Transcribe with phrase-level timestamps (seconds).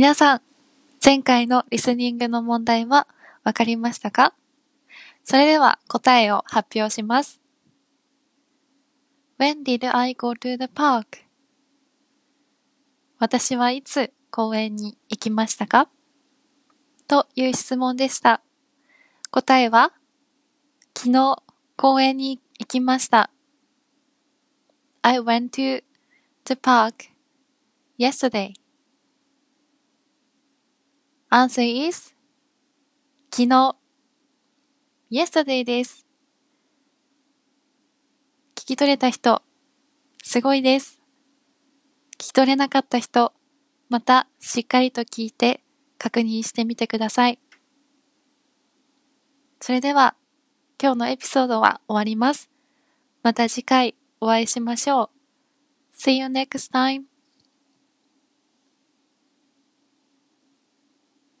[0.00, 0.40] 皆さん、
[1.04, 3.06] 前回のリスニングの問題は
[3.44, 4.32] わかりましたか？
[5.24, 7.38] それでは答えを発表します。
[9.38, 11.04] When did I go to the park?
[13.18, 15.90] 私はいつ公園に行きましたか？
[17.06, 18.40] という質問でした。
[19.30, 19.92] 答えは、
[20.96, 21.42] 昨日
[21.76, 23.30] 公園に行きました。
[25.02, 25.84] I went to
[26.46, 27.10] the park
[27.98, 28.54] yesterday.
[31.32, 32.12] Answer is
[33.30, 33.76] 昨日
[35.12, 36.04] yesterday です。
[38.56, 39.40] 聞き取れた人、
[40.24, 41.00] すごいです。
[42.14, 43.32] 聞き取れなかった人、
[43.88, 45.62] またしっかりと聞いて
[45.98, 47.38] 確認してみてください。
[49.60, 50.16] それでは、
[50.82, 52.50] 今日のエピソードは終わります。
[53.22, 55.96] また次回お会いしましょう。
[55.96, 57.02] See you next time.